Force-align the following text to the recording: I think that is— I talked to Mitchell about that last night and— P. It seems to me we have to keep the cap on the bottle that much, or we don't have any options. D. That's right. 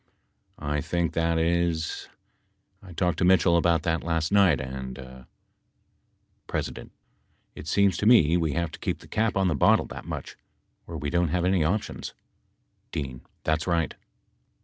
I 0.57 0.81
think 0.81 1.13
that 1.13 1.37
is— 1.37 2.09
I 2.81 2.91
talked 2.91 3.19
to 3.19 3.23
Mitchell 3.23 3.55
about 3.55 3.83
that 3.83 4.03
last 4.03 4.31
night 4.31 4.59
and— 4.59 4.95
P. 6.47 6.71
It 7.53 7.67
seems 7.67 7.97
to 7.97 8.07
me 8.07 8.35
we 8.35 8.53
have 8.53 8.71
to 8.71 8.79
keep 8.79 8.97
the 9.01 9.07
cap 9.07 9.37
on 9.37 9.47
the 9.47 9.53
bottle 9.53 9.85
that 9.89 10.05
much, 10.05 10.37
or 10.87 10.97
we 10.97 11.11
don't 11.11 11.27
have 11.29 11.45
any 11.45 11.63
options. 11.63 12.15
D. 12.91 13.19
That's 13.43 13.67
right. 13.67 13.93